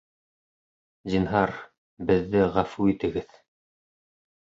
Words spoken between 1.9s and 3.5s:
беҙҙе ғәфү итегеҙ.